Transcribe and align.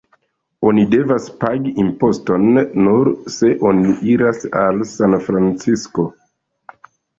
Oni 0.69 0.85
devas 0.93 1.27
pagi 1.43 1.73
imposton 1.83 2.47
nur 2.87 3.11
se 3.35 3.53
oni 3.73 3.95
iras 4.15 4.43
al 4.65 4.83
Sanfrancisko. 4.97 6.11